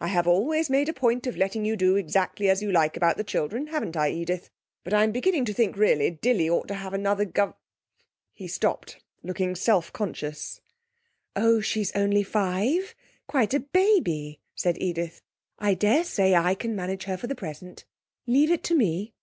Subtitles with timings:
[0.00, 3.16] I have always made a point of letting you do exactly as you like about
[3.16, 4.50] the children, haven't I, Edith?
[4.82, 7.54] But I'm beginning to think, really, Dilly ought to have another gov'
[8.32, 10.60] He stopped, looking self conscious.
[11.36, 12.96] 'Oh, she's only five,
[13.28, 15.22] quite a baby,' said Edith.
[15.60, 17.84] 'I daresay I can manage her for the present.
[18.26, 19.14] Leave it to me.'